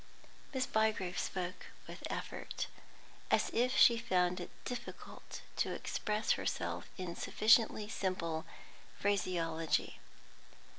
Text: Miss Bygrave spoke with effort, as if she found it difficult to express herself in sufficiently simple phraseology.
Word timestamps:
Miss 0.51 0.65
Bygrave 0.65 1.19
spoke 1.19 1.67
with 1.87 2.01
effort, 2.09 2.65
as 3.29 3.51
if 3.53 3.77
she 3.77 3.99
found 3.99 4.39
it 4.39 4.49
difficult 4.65 5.43
to 5.57 5.73
express 5.75 6.31
herself 6.31 6.89
in 6.97 7.15
sufficiently 7.15 7.87
simple 7.87 8.43
phraseology. 8.97 9.99